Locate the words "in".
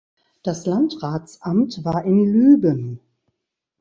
2.05-2.25